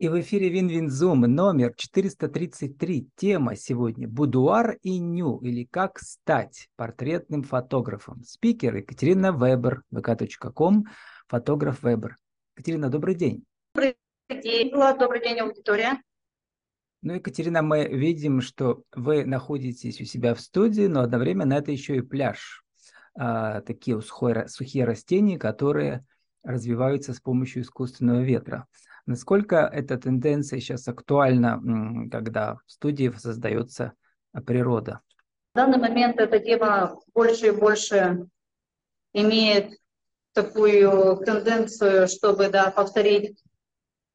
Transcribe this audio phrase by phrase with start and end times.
[0.00, 3.10] И в эфире WinWinZoom номер 433.
[3.16, 8.24] Тема сегодня «Будуар и ню» или «Как стать портретным фотографом».
[8.24, 10.84] Спикер Екатерина Вебер, vk.com,
[11.28, 12.16] фотограф Вебер.
[12.56, 13.44] Екатерина, добрый день.
[13.74, 13.94] Добрый
[14.30, 16.02] день, Влад, добрый день, аудитория.
[17.02, 21.96] Ну, Екатерина, мы видим, что вы находитесь у себя в студии, но одновременно это еще
[21.96, 22.64] и пляж.
[23.14, 26.06] А, такие сухие растения, которые
[26.42, 28.66] развиваются с помощью искусственного ветра.
[29.06, 31.60] Насколько эта тенденция сейчас актуальна,
[32.10, 33.92] когда в студии создается
[34.46, 35.00] природа?
[35.52, 38.26] В данный момент эта тема больше и больше
[39.12, 39.76] имеет
[40.32, 43.42] такую тенденцию, чтобы да, повторить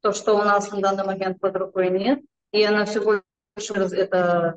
[0.02, 2.22] то, что у нас на данный момент под рукой нет.
[2.52, 4.56] И она все больше это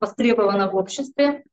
[0.00, 1.44] востребована в обществе.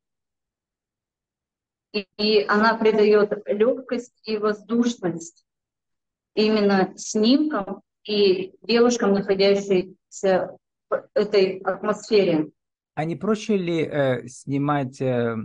[1.92, 5.46] И, и она придает легкость и воздушность
[6.36, 10.58] именно снимкам и девушкам, находящимся
[10.90, 12.50] в этой атмосфере.
[12.96, 15.36] А не проще ли э, снимать э,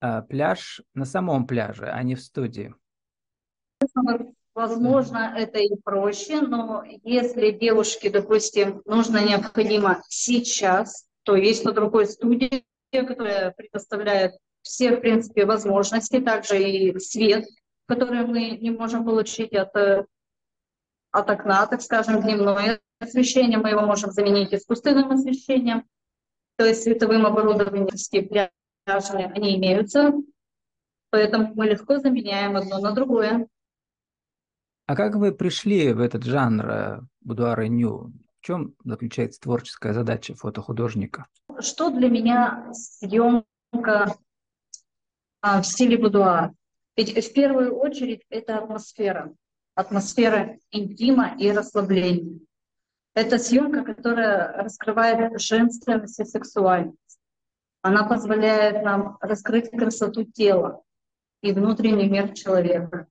[0.00, 2.74] э, пляж на самом пляже, а не в студии?
[4.54, 12.06] Возможно, это и проще, но если девушке, допустим, нужно необходимо сейчас, то есть на другой
[12.06, 14.32] студии, которая предоставляет
[14.62, 17.46] все, в принципе, возможности, также и свет,
[17.86, 20.04] который мы не можем получить от э,
[21.12, 25.84] от окна, так скажем, дневное освещение, мы его можем заменить искусственным освещением,
[26.56, 27.88] то есть световым оборудованием
[28.84, 30.12] пляжные, они имеются,
[31.10, 33.48] поэтому мы легко заменяем одно на другое.
[34.86, 38.12] А как вы пришли в этот жанр э, будуара ню?
[38.40, 41.26] В чем заключается творческая задача фотохудожника?
[41.60, 44.16] Что для меня съемка
[45.42, 46.52] в стиле будуар?
[46.96, 49.32] Ведь в первую очередь это атмосфера
[49.74, 52.40] атмосфера интима и расслабления.
[53.14, 57.18] Это съемка, которая раскрывает женственность и сексуальность.
[57.82, 60.82] Она позволяет нам раскрыть красоту тела
[61.42, 63.08] и внутренний мир человека.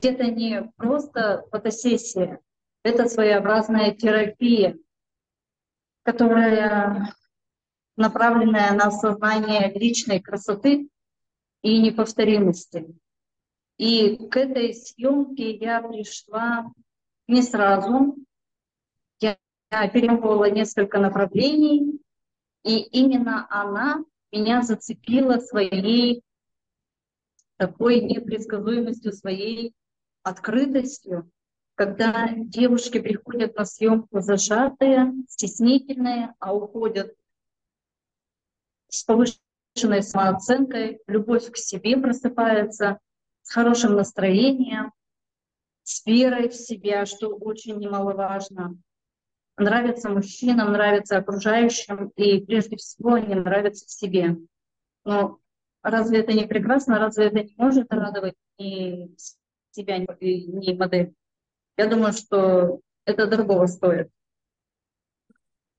[0.00, 2.40] Это не просто фотосессия,
[2.82, 4.76] это своеобразная терапия,
[6.02, 7.14] которая
[7.96, 10.88] направленная на сознание личной красоты
[11.64, 12.86] и неповторимости.
[13.78, 16.70] И к этой съемке я пришла
[17.26, 18.16] не сразу.
[19.18, 19.38] Я,
[19.88, 22.00] перепробовала несколько направлений,
[22.64, 26.22] и именно она меня зацепила своей
[27.56, 29.74] такой непредсказуемостью, своей
[30.22, 31.30] открытостью,
[31.76, 37.14] когда девушки приходят на съемку зажатые, стеснительные, а уходят
[38.88, 39.40] с повышенной
[39.74, 42.98] самооценкой, любовь к себе просыпается,
[43.42, 44.92] с хорошим настроением,
[45.82, 48.76] с верой в себя, что очень немаловажно.
[49.56, 54.36] Нравится мужчинам, нравится окружающим, и прежде всего они нравятся себе.
[55.04, 55.38] Но
[55.82, 56.98] разве это не прекрасно?
[56.98, 59.14] Разве это не может радовать ни
[59.70, 61.14] себя, ни модель?
[61.76, 64.10] Я думаю, что это дорого стоит.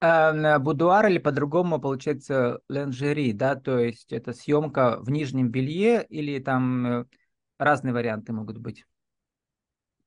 [0.07, 6.37] А, будуар или по-другому получается ленжери, да, то есть это съемка в нижнем белье или
[6.37, 7.05] там э,
[7.57, 8.85] разные варианты могут быть.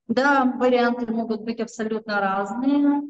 [0.07, 3.01] Да, варианты могут быть абсолютно разные.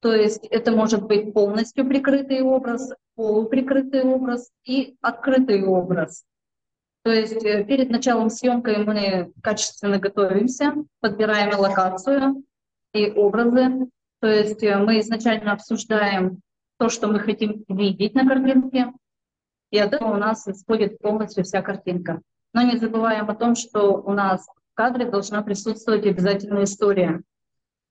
[0.00, 6.24] То есть это может быть полностью прикрытый образ, полуприкрытый образ и открытый образ.
[7.04, 12.42] То есть э, перед началом съемки мы качественно готовимся, подбираем локацию
[12.92, 13.88] и образы.
[14.20, 16.40] То есть э, мы изначально обсуждаем
[16.78, 18.92] то, что мы хотим видеть на картинке,
[19.70, 22.20] и от этого у нас исходит полностью вся картинка.
[22.54, 27.22] Но не забываем о том, что у нас в кадре должна присутствовать обязательно история.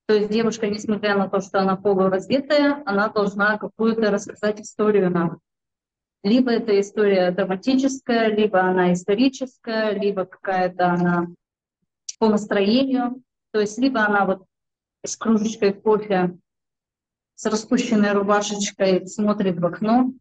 [0.08, 5.40] То есть девушка, несмотря на то, что она полураздетая, она должна какую-то рассказать историю нам.
[6.24, 11.28] Либо это история драматическая, либо она историческая, либо какая-то она
[12.20, 13.22] по настроению.
[13.52, 14.46] То есть либо она вот
[15.06, 16.38] с кружечкой кофе,
[17.36, 20.12] с распущенной рубашечкой смотрит в окно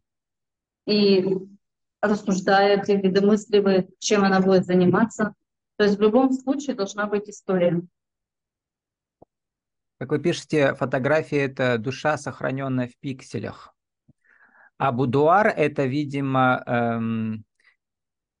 [0.85, 1.25] и
[2.01, 5.33] рассуждает или домысливает, чем она будет заниматься.
[5.77, 7.81] То есть в любом случае должна быть история.
[9.99, 13.73] Как вы пишете, фотография– это душа, сохраненная в пикселях.
[14.77, 17.45] А будуар– это, видимо, эм,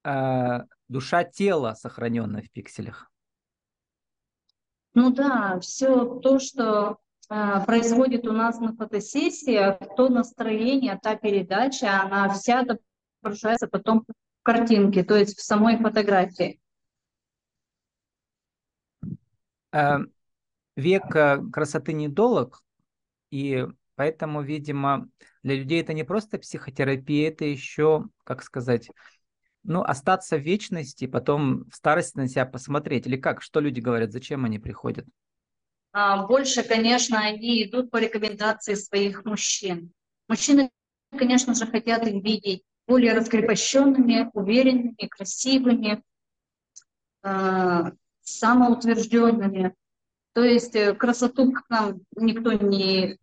[0.03, 3.11] э, душа тела, сохраненная в пикселях.
[4.99, 6.97] Ну да, все то, что
[7.29, 12.61] э, происходит у нас на фотосессии, то настроение, та передача, она вся
[13.21, 16.59] отображается потом в картинке, то есть в самой фотографии.
[19.71, 19.97] Э,
[20.75, 22.63] век э, красоты недолог,
[23.29, 25.09] и поэтому, видимо,
[25.43, 28.89] для людей это не просто психотерапия, это еще, как сказать,
[29.67, 33.05] ну, остаться в вечности, потом в старости на себя посмотреть.
[33.05, 33.41] Или как?
[33.41, 34.11] Что люди говорят?
[34.11, 35.05] Зачем они приходят?
[35.91, 39.91] А, больше, конечно, они идут по рекомендации своих мужчин.
[40.29, 40.71] Мужчины,
[41.11, 46.01] конечно же, хотят их видеть более раскрепощенными, уверенными, красивыми,
[47.21, 47.91] а,
[48.21, 49.75] самоутвержденными.
[50.33, 53.17] То есть э, красоту к нам никто не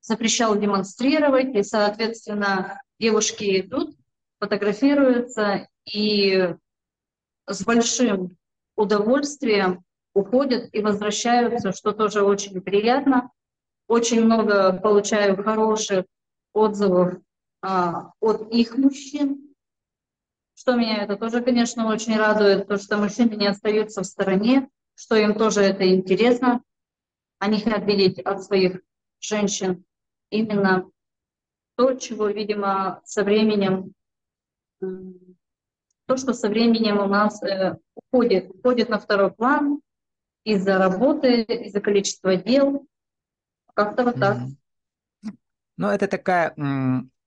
[0.00, 3.96] запрещал демонстрировать, и, соответственно, девушки идут,
[4.38, 6.54] фотографируются и
[7.46, 8.36] с большим
[8.76, 9.84] удовольствием
[10.14, 13.30] уходят и возвращаются, что тоже очень приятно.
[13.86, 16.06] Очень много получаю хороших
[16.54, 17.18] отзывов
[17.60, 19.54] а, от их мужчин,
[20.54, 25.16] что меня это тоже, конечно, очень радует, то, что мужчины не остаются в стороне, что
[25.16, 26.62] им тоже это интересно.
[27.38, 28.80] Они хотят видеть от своих
[29.20, 29.84] женщин
[30.30, 30.88] именно
[31.76, 33.92] то, чего, видимо, со временем
[36.06, 39.80] то, что со временем у нас э, уходит, уходит на второй план
[40.44, 42.86] из-за работы, из-за количества дел.
[43.74, 44.38] Как-то вот так.
[45.76, 46.54] Ну, это такая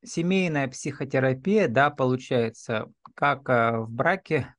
[0.03, 4.56] семейная психотерапия, да, получается, как э, в браке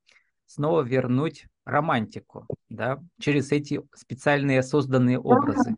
[0.46, 5.76] снова вернуть романтику, да, через эти специальные созданные образы.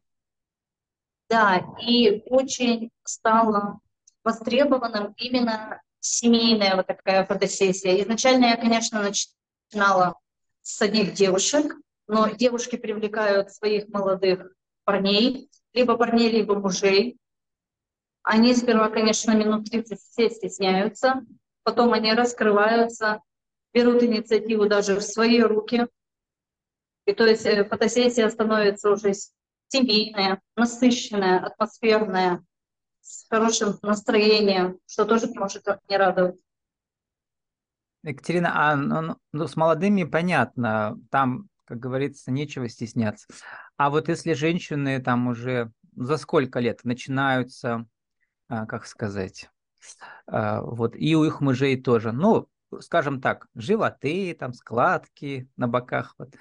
[1.29, 3.81] Да, и очень стало
[4.25, 8.03] востребованным именно семейная вот такая фотосессия.
[8.03, 10.19] Изначально я, конечно, начинала
[10.63, 11.77] с одних девушек,
[12.07, 14.53] но девушки привлекают своих молодых
[14.85, 17.19] парней, либо парней, либо мужей.
[18.23, 21.25] Они сперва, конечно, минут 30 все стесняются,
[21.63, 23.23] потом они раскрываются,
[23.73, 25.87] берут инициативу даже в свои руки.
[27.07, 29.13] И то есть э, фотосессия становится уже
[29.69, 32.45] семейная, насыщенная, атмосферная,
[33.01, 36.37] с хорошим настроением, что тоже может не радовать.
[38.03, 43.27] Екатерина, а ну, ну, ну, с молодыми понятно, там, как говорится, нечего стесняться.
[43.77, 47.87] А вот если женщины там уже за сколько лет начинаются,
[48.49, 49.51] а, как сказать,
[50.27, 52.49] а, вот и у их мужей тоже, ну,
[52.81, 56.35] скажем так, животы, там складки на боках, вот.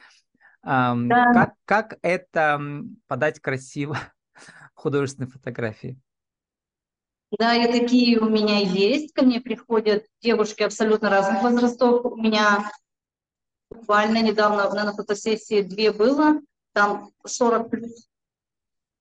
[0.62, 1.34] Да.
[1.34, 2.62] как, как это
[3.08, 3.98] подать красиво
[4.74, 5.98] художественной фотографии?
[7.38, 9.14] Да, и такие у меня есть.
[9.14, 12.06] Ко мне приходят девушки абсолютно разных возрастов.
[12.06, 12.72] У меня
[13.70, 16.42] буквально недавно на фотосессии две было,
[16.74, 18.08] там 40 плюс.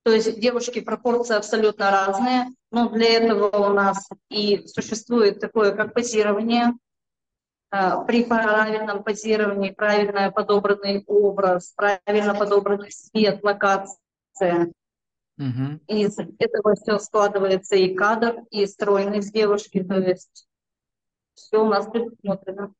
[0.04, 5.94] То есть девушки пропорции абсолютно разные, но для этого у нас и существует такое, как
[5.94, 6.72] позирование.
[7.70, 14.72] А, при правильном позировании, правильно подобранный образ, правильно подобранный свет, локация,
[15.38, 15.80] Угу.
[15.86, 20.48] Из этого все складывается и кадр, и стройность девушки, то есть
[21.34, 22.74] все у нас предусмотрено.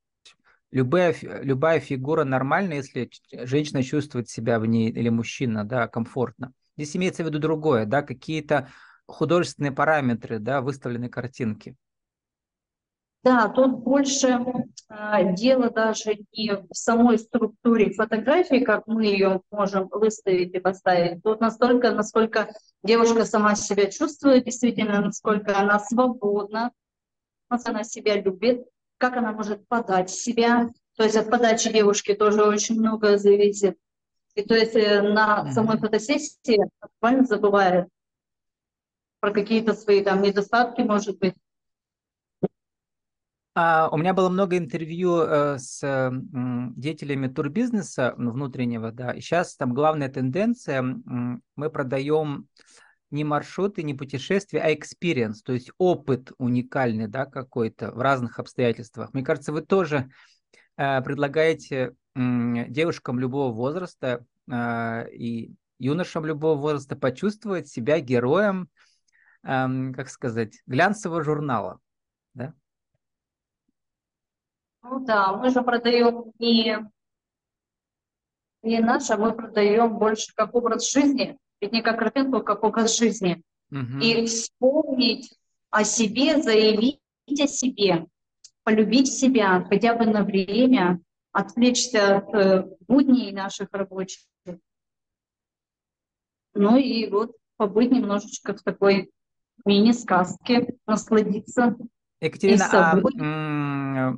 [0.70, 6.52] Любая, любая фигура нормальна, если женщина чувствует себя в ней, или мужчина, да, комфортно.
[6.76, 8.68] Здесь имеется в виду другое, да, какие-то
[9.06, 11.76] художественные параметры, да, выставленные картинки.
[13.22, 14.44] Да, тут больше
[14.90, 21.22] дело даже не в самой структуре фотографии, как мы ее можем выставить и поставить.
[21.22, 22.48] Тут настолько, насколько
[22.82, 26.72] девушка сама себя чувствует, действительно, насколько она свободна,
[27.48, 28.66] она себя любит,
[28.96, 30.70] как она может подать себя.
[30.96, 33.76] То есть от подачи девушки тоже очень многое зависит.
[34.34, 37.88] И то есть э, на самой фотосессии буквально забывает
[39.20, 41.47] про какие-то свои там недостатки, может быть, а,
[43.90, 46.10] у меня было много интервью э, с
[46.76, 52.48] деятелями турбизнеса внутреннего, да, и сейчас там главная тенденция, мы продаем
[53.10, 59.12] не маршруты, не путешествия, а experience, то есть опыт уникальный, да, какой-то в разных обстоятельствах.
[59.14, 60.10] Мне кажется, вы тоже
[60.76, 68.68] э, предлагаете девушкам любого возраста э, и юношам любого возраста почувствовать себя героем,
[69.44, 71.78] эм, как сказать, глянцевого журнала,
[72.34, 72.52] да?
[74.82, 76.78] Ну да, мы же продаем не,
[78.62, 82.96] не наше, мы продаем больше как образ жизни, ведь не как картинку, а как образ
[82.96, 83.42] жизни.
[83.70, 83.98] Угу.
[84.00, 85.34] И вспомнить
[85.70, 88.06] о себе, заявить о себе,
[88.62, 91.00] полюбить себя хотя бы на время,
[91.32, 94.22] отвлечься от э, будней наших рабочих.
[96.54, 99.10] Ну и вот побыть немножечко в такой
[99.64, 101.76] мини-сказке, насладиться.
[102.20, 104.16] Екатерина, а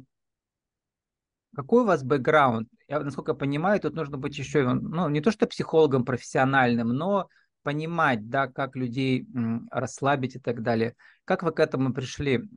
[1.60, 2.70] какой у вас бэкграунд?
[2.88, 7.28] Я, насколько понимаю, тут нужно быть еще, ну, не то что психологом профессиональным, но
[7.62, 9.26] понимать, да, как людей
[9.70, 10.96] расслабить и так далее.
[11.26, 12.48] Как вы к этому пришли?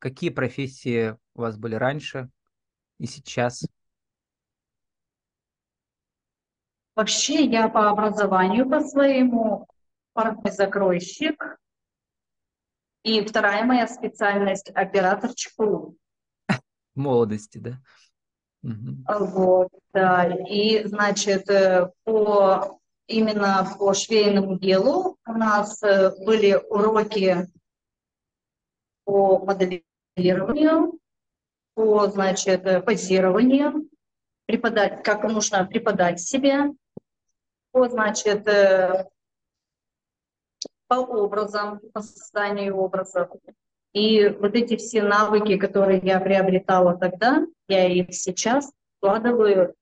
[0.00, 2.30] Какие профессии у вас были раньше
[2.98, 3.64] и сейчас?
[6.96, 9.68] Вообще я по образованию по своему
[10.50, 11.60] закройщик.
[13.04, 15.96] И вторая моя специальность оператор ЧПУ.
[16.96, 17.80] Молодости, да?
[18.62, 19.26] Угу.
[19.26, 19.68] Вот.
[20.48, 27.48] И, значит, э, по именно по швейному делу у нас э, были уроки
[29.04, 30.98] по моделированию,
[31.74, 33.88] по, значит, э, позированию,
[34.46, 36.70] преподать, как нужно преподать себя,
[37.70, 38.44] по, значит,
[40.88, 43.30] по образам, по созданию образов.
[43.92, 49.74] И вот эти все навыки, которые я приобретала тогда, я их сейчас вкладываю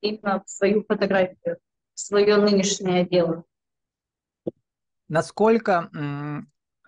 [0.00, 1.58] именно в свою фотографию,
[1.94, 3.44] в свое нынешнее дело.
[5.08, 5.90] Насколько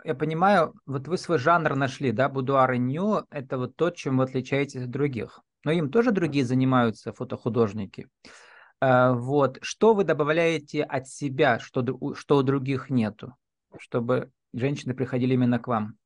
[0.04, 4.18] я понимаю, вот вы свой жанр нашли, да, будуар и нью, это вот то, чем
[4.18, 5.40] вы отличаетесь от других.
[5.64, 8.08] Но им тоже другие занимаются фотохудожники.
[8.80, 13.36] А, вот, что вы добавляете от себя, что, что у других нету,
[13.78, 15.96] чтобы женщины приходили именно к вам?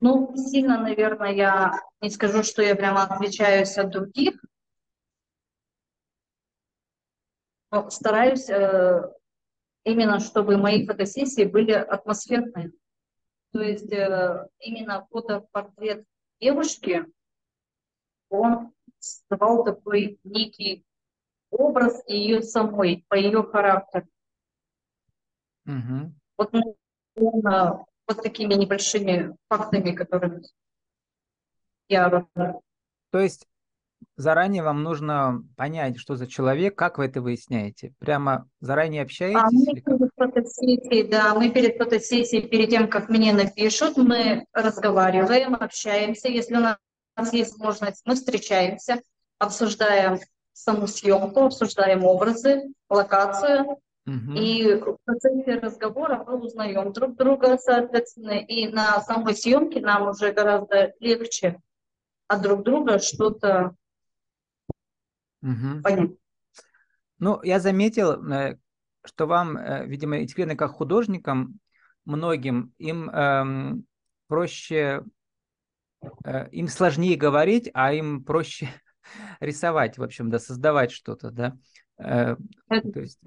[0.00, 4.42] Ну, сильно, наверное, я не скажу, что я прямо отличаюсь от других.
[7.70, 9.12] Но стараюсь э,
[9.84, 12.72] именно, чтобы мои фотосессии были атмосферные.
[13.52, 16.06] То есть э, именно фотопортрет
[16.40, 17.04] девушки,
[18.30, 20.86] он создавал такой некий
[21.50, 24.06] образ ее самой, по ее характеру.
[25.66, 26.12] Угу.
[26.38, 26.52] Вот,
[27.16, 30.42] наверное, вот такими небольшими фактами, которыми
[31.88, 32.08] я
[33.10, 33.46] То есть
[34.16, 37.92] заранее вам нужно понять, что за человек, как вы это выясняете?
[37.98, 39.40] Прямо заранее общаетесь?
[39.40, 45.54] А мы перед фотосессией, да, мы перед фотосессией, перед тем, как мне напишут, мы разговариваем,
[45.54, 46.28] общаемся.
[46.28, 46.78] Если у нас
[47.32, 49.00] есть возможность, мы встречаемся,
[49.38, 50.18] обсуждаем
[50.52, 53.78] саму съемку, обсуждаем образы, локацию,
[54.10, 54.32] Угу.
[54.32, 60.32] И в процессе разговора мы узнаем друг друга, соответственно, и на самой съемке нам уже
[60.32, 61.60] гораздо легче
[62.26, 63.76] от друг друга что-то
[65.42, 65.82] угу.
[65.84, 66.10] понять.
[67.20, 68.58] Ну, я заметил, э,
[69.04, 71.60] что вам, э, видимо, Екатерина, как художникам,
[72.04, 73.84] многим, им эм,
[74.26, 75.04] проще,
[76.24, 78.70] э, им сложнее говорить, а им проще
[79.40, 81.56] рисовать, в общем, да, создавать что-то, да.
[81.98, 82.34] Э,
[82.68, 83.20] то есть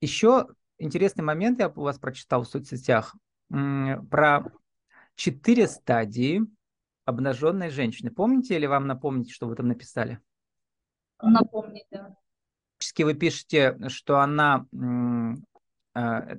[0.00, 0.46] Еще
[0.78, 3.14] интересный момент я у вас прочитал в соцсетях
[3.48, 4.44] про
[5.14, 6.42] четыре стадии
[7.04, 8.10] обнаженной женщины.
[8.10, 10.20] Помните или вам напомните, что вы там написали?
[11.20, 12.14] Напомните.
[12.98, 14.66] Вы пишете, что она,
[15.94, 16.36] э,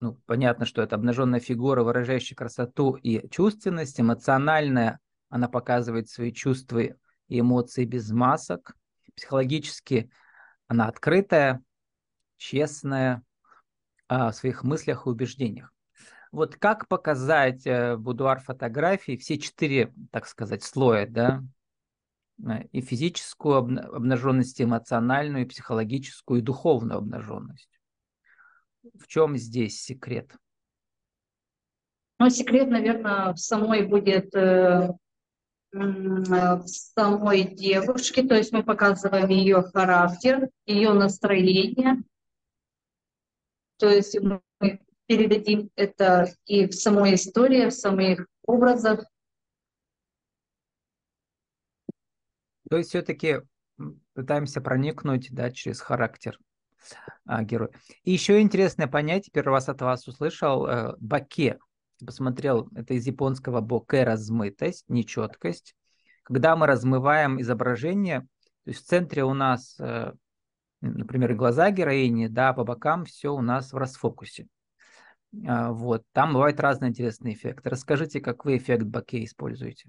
[0.00, 6.78] ну, понятно, что это обнаженная фигура, выражающая красоту и чувственность, эмоциональная, она показывает свои чувства
[6.78, 6.94] и
[7.28, 8.74] эмоции без масок,
[9.14, 10.10] психологически
[10.66, 11.62] она открытая,
[12.40, 13.22] честная
[14.08, 15.72] а, в своих мыслях и убеждениях.
[16.32, 21.42] Вот как показать э, будуар фотографии все четыре, так сказать, слоя, да,
[22.44, 27.80] э, и физическую обнаженность, эмоциональную, и психологическую, и духовную обнаженность.
[28.98, 30.32] В чем здесь секрет?
[32.20, 34.92] Ну, секрет, наверное, в самой будет э,
[35.72, 42.02] в самой девушке, то есть мы показываем ее характер, ее настроение,
[43.80, 44.40] то есть мы
[45.06, 49.04] передадим это и в самой истории, в самих образах.
[52.68, 53.40] То есть все-таки
[54.12, 56.38] пытаемся проникнуть да, через характер
[57.24, 57.70] а, героя.
[58.04, 61.58] И еще интересное понятие, первый раз от вас услышал, э, баке.
[62.04, 65.74] Посмотрел, это из японского боке размытость, нечеткость.
[66.22, 68.20] Когда мы размываем изображение,
[68.64, 70.12] то есть в центре у нас э,
[70.80, 74.46] например, глаза героини, да, по бокам все у нас в расфокусе.
[75.46, 77.70] А, вот, там бывают разные интересные эффекты.
[77.70, 79.88] Расскажите, как вы эффект боке используете?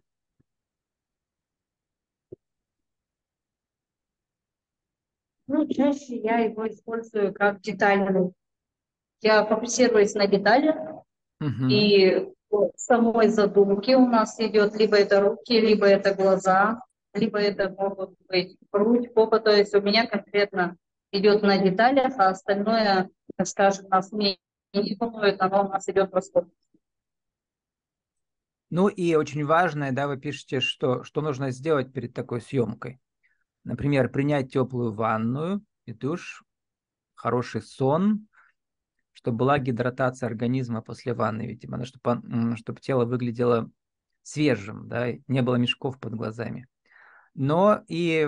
[5.48, 8.31] Ну, чаще я его использую как детальный.
[9.21, 10.75] Я фокусируюсь на деталях,
[11.41, 11.67] угу.
[11.69, 16.81] и в самой задумке у нас идет либо это руки, либо это глаза,
[17.13, 19.39] либо это могут быть грудь, попа.
[19.39, 20.77] То есть у меня конкретно
[21.11, 23.09] идет на деталях, а остальное,
[23.43, 24.39] скажем, нас не,
[24.99, 26.47] волнует, оно у нас идет расход.
[28.69, 33.01] Ну и очень важное, да, вы пишете, что, что нужно сделать перед такой съемкой.
[33.65, 36.43] Например, принять теплую ванную и душ,
[37.13, 38.27] хороший сон,
[39.11, 43.69] чтобы была гидратация организма после ванны, видимо, чтобы, чтобы тело выглядело
[44.23, 46.67] свежим, да, не было мешков под глазами.
[47.33, 48.27] Но и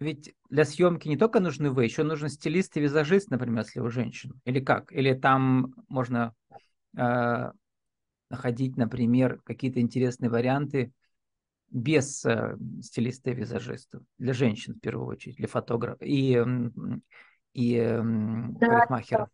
[0.00, 3.90] ведь для съемки не только нужны вы, еще нужен стилист и визажист, например, если у
[3.90, 4.40] женщин.
[4.44, 4.92] Или как?
[4.92, 6.34] Или там можно
[6.96, 7.50] э,
[8.30, 10.92] находить, например, какие-то интересные варианты
[11.70, 14.00] без э, стилиста и визажиста.
[14.18, 16.38] Для женщин, в первую очередь, для фотографа и,
[17.52, 19.28] и э, да, парикмахеров.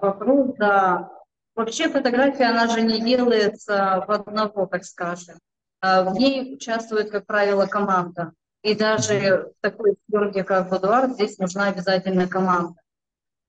[0.00, 1.10] вопрос, да.
[1.54, 5.36] Вообще фотография, она же не делается в одного, так скажем.
[5.82, 8.32] А в ней участвует, как правило, команда.
[8.62, 12.74] И даже в такой съемке, как Будуар, здесь нужна обязательно команда.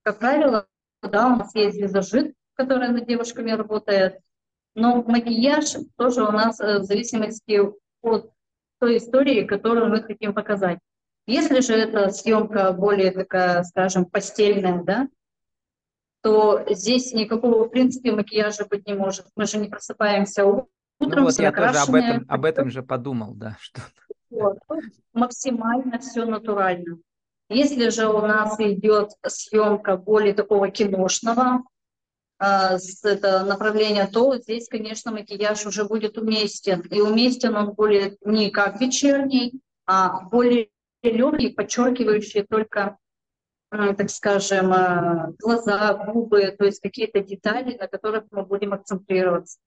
[0.01, 0.65] Как правило,
[1.03, 4.19] да, у нас есть визажист, который над девушками работает,
[4.73, 7.61] но макияж тоже у нас э, в зависимости
[8.01, 8.31] от
[8.79, 10.79] той истории, которую мы хотим показать.
[11.27, 15.07] Если же это съемка более такая, скажем, постельная, да,
[16.21, 19.27] то здесь никакого, в принципе, макияжа быть не может.
[19.35, 20.45] Мы же не просыпаемся
[21.07, 23.57] утром, ну вот я тоже об этом, об этом же подумал, да.
[23.61, 23.81] Что...
[24.29, 24.57] Вот.
[25.13, 26.97] Максимально все натурально.
[27.49, 31.63] Если же у нас идет съемка более такого киношного,
[32.39, 36.81] с это направления, то здесь, конечно, макияж уже будет уместен.
[36.81, 40.69] И уместен он более не как вечерний, а более
[41.03, 42.97] легкий, подчеркивающий только,
[43.69, 49.59] так скажем, а, глаза, губы, то есть какие-то детали, на которых мы будем акцентрироваться.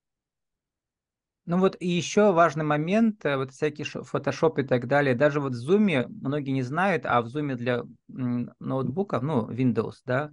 [1.47, 5.55] Ну вот и еще важный момент, э, вот всякий фотошоп и так далее, даже вот
[5.55, 10.33] в Zoom, многие не знают, а в Zoom для ноутбуков, ну, Windows, да,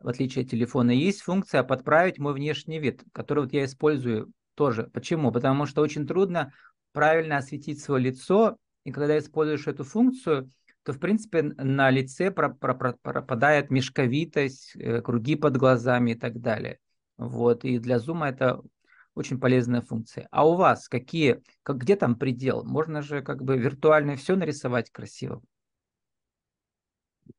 [0.00, 4.90] в отличие от телефона, есть функция подправить мой внешний вид, которую вот я использую тоже.
[4.94, 5.30] Почему?
[5.30, 6.52] Потому что очень трудно
[6.92, 10.50] правильно осветить свое лицо, и когда используешь эту функцию,
[10.84, 16.78] то, в принципе, на лице пропадает мешковитость, э, круги под глазами и так далее.
[17.18, 18.62] Вот, и для зума это
[19.16, 20.28] очень полезная функция.
[20.30, 22.62] А у вас какие, как, где там предел?
[22.64, 25.42] Можно же как бы виртуально все нарисовать красиво.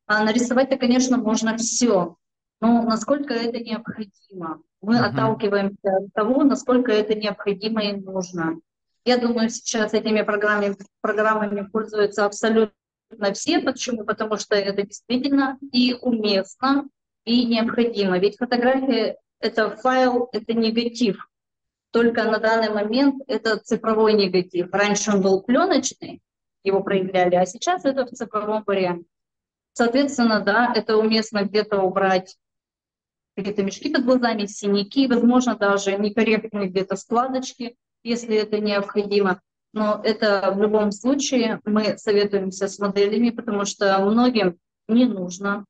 [0.06, 2.16] А нарисовать-то, конечно, можно все.
[2.60, 4.60] Но насколько это необходимо?
[4.80, 5.04] Мы uh-huh.
[5.04, 8.58] отталкиваемся от того, насколько это необходимо и нужно.
[9.04, 12.72] Я думаю, сейчас этими программами, программами пользуются абсолютно
[13.34, 13.60] все.
[13.60, 14.04] Почему?
[14.04, 16.88] Потому что это действительно и уместно,
[17.24, 18.18] и необходимо.
[18.18, 21.28] Ведь фотография— это файл, это негатив.
[21.90, 24.68] Только на данный момент это цифровой негатив.
[24.72, 26.20] Раньше он был пленочный,
[26.62, 29.06] его проявляли, а сейчас это в цифровом варианте.
[29.72, 32.36] Соответственно, да, это уместно где-то убрать
[33.36, 39.40] какие-то мешки под глазами, синяки, возможно, даже некорректные где-то складочки, если это необходимо.
[39.72, 45.64] Но это в любом случае мы советуемся с моделями, потому что многим не нужно.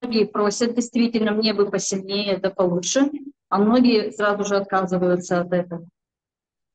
[0.00, 3.10] Многие просят, действительно, мне бы посильнее, да получше,
[3.48, 5.88] а многие сразу же отказываются от этого.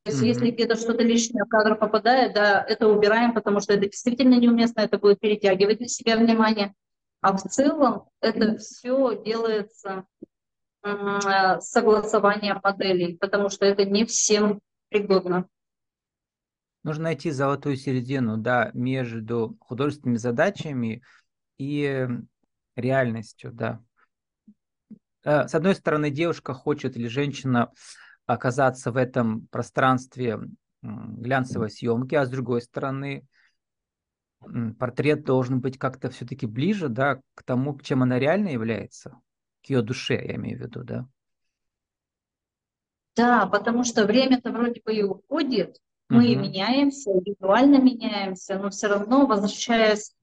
[0.04, 0.26] То есть mm-hmm.
[0.26, 4.80] если где-то что-то лишнее в кадр попадает, да, это убираем, потому что это действительно неуместно,
[4.80, 6.74] это будет перетягивать на себя внимание.
[7.20, 10.04] А в целом это все делается
[10.82, 15.46] с согласованием моделей, потому что это не всем пригодно.
[16.82, 21.02] Нужно найти золотую середину, да, между художественными задачами
[21.58, 22.08] и
[22.76, 23.80] реальностью, да.
[25.24, 27.72] Э, с одной стороны, девушка хочет или женщина
[28.26, 30.38] оказаться в этом пространстве
[30.82, 33.26] глянцевой съемки, а с другой стороны,
[34.78, 39.20] портрет должен быть как-то все-таки ближе, да, к тому, чем она реально является,
[39.64, 41.06] к ее душе, я имею в виду, да.
[43.14, 45.76] Да, потому что время-то вроде бы и уходит,
[46.08, 46.42] мы угу.
[46.42, 50.14] меняемся, визуально меняемся, но все равно, возвращаясь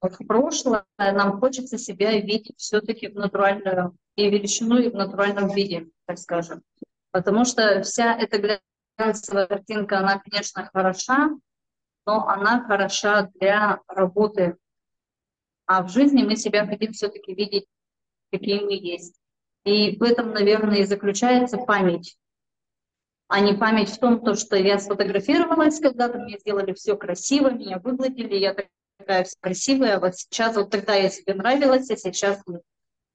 [0.00, 5.88] в прошлое, нам хочется себя видеть все-таки в натуральную и величину, и в натуральном виде,
[6.06, 6.62] так скажем.
[7.10, 8.60] Потому что вся эта
[8.98, 11.30] глянцевая картинка, она, конечно, хороша,
[12.06, 14.56] но она хороша для работы.
[15.66, 17.66] А в жизни мы себя хотим все-таки видеть,
[18.30, 19.20] какие мы есть.
[19.64, 22.16] И в этом, наверное, и заключается память.
[23.28, 27.80] А не память в том, то, что я сфотографировалась когда-то, мне сделали все красиво, меня
[27.80, 28.54] выгладили, я
[29.06, 32.62] такая вся красивая, а вот сейчас, вот тогда я себе нравилась, а сейчас нет.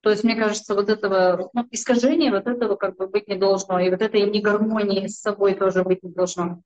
[0.02, 3.80] То есть, мне кажется, вот этого ну, искажения, вот этого как бы быть не должно,
[3.80, 6.64] и вот этой негармонии с собой тоже быть не должно.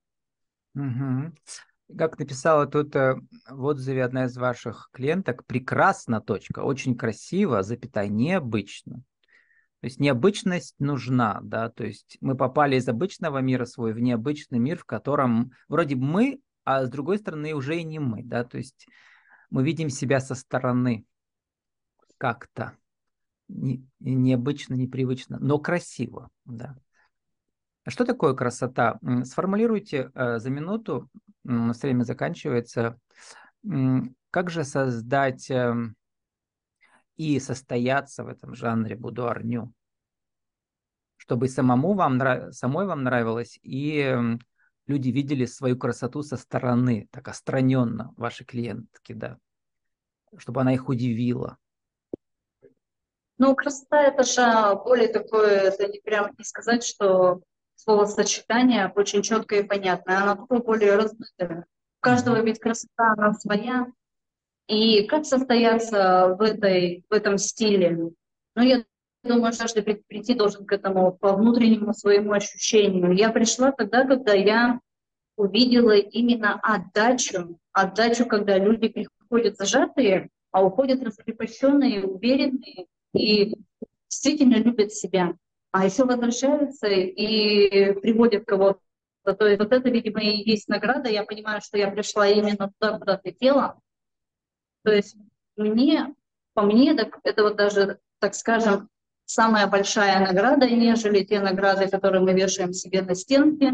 [0.75, 1.33] Угу.
[1.97, 3.15] Как написала тут э,
[3.49, 9.01] в отзыве одна из ваших клиенток, прекрасно, точка, очень красиво, запятая, необычно.
[9.81, 14.57] То есть необычность нужна, да, то есть мы попали из обычного мира свой в необычный
[14.57, 18.57] мир, в котором вроде мы, а с другой стороны уже и не мы, да, то
[18.57, 18.87] есть
[19.55, 21.05] мы видим себя со стороны
[22.17, 22.75] как-то
[23.47, 26.75] не, необычно, непривычно, но красиво, да.
[27.85, 28.99] А что такое красота?
[29.23, 31.09] Сформулируйте э, за минуту,
[31.45, 32.99] у нас время заканчивается,
[34.29, 35.73] как же создать э,
[37.15, 39.71] и состояться в этом жанре будуарню,
[41.15, 42.19] чтобы самому вам,
[42.51, 44.19] самой вам нравилось, и
[44.85, 49.37] люди видели свою красоту со стороны, так остраненно, ваши клиентки, да,
[50.37, 51.57] чтобы она их удивила.
[53.37, 57.41] Ну, красота это же более такое, это не прям не сказать, что
[57.75, 61.65] словосочетание очень четкое и понятное, она такое более размытое.
[61.99, 63.87] У каждого ведь красота, она своя.
[64.67, 68.11] И как состояться в, этой, в этом стиле?
[68.55, 68.85] Ну, я
[69.23, 73.11] думаю, что каждый прийти должен к этому по внутреннему своему ощущению.
[73.11, 74.79] Я пришла тогда, когда я
[75.35, 79.14] увидела именно отдачу, отдачу, когда люди приходят
[79.57, 83.55] зажатые, а уходят раскрепощенные, уверенные и
[84.07, 85.35] действительно любят себя
[85.75, 88.79] а еще возвращаются и приводят кого-то.
[89.25, 91.09] То есть вот это, видимо, и есть награда.
[91.09, 93.77] Я понимаю, что я пришла именно туда, куда ты хотела.
[94.85, 95.17] То есть
[95.57, 96.15] мне,
[96.53, 98.87] по мне, так, это вот даже, так скажем,
[99.25, 103.73] самая большая награда, нежели те награды, которые мы вешаем себе на стенке,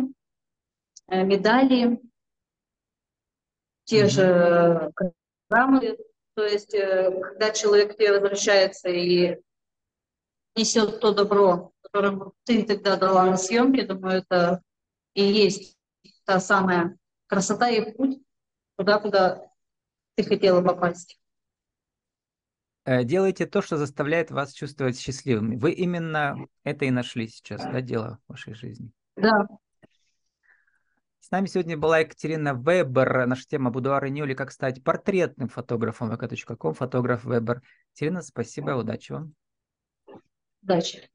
[1.08, 2.02] э, медали,
[3.84, 4.92] те же
[5.52, 5.98] граммы.
[6.34, 9.38] То есть, э, когда человек к тебе возвращается и
[10.56, 14.62] несет то добро, которым ты тогда дала на съемке, думаю, это
[15.14, 15.78] и есть
[16.26, 18.22] та самая красота и путь
[18.78, 19.52] туда, куда
[20.16, 21.20] ты хотела попасть.
[22.86, 25.58] Э, делайте то, что заставляет вас чувствовать счастливыми.
[25.58, 28.92] Вы именно это и нашли сейчас, да, дело в вашей жизни?
[29.18, 29.48] Да.
[31.32, 33.26] С нами сегодня была Екатерина Вебер.
[33.26, 34.34] Наша тема «Будуары Нюли.
[34.34, 37.62] Как стать портретным фотографом» vk.com, фотограф Вебер.
[37.92, 39.34] Екатерина, спасибо, удачи вам.
[40.62, 41.10] Удачи.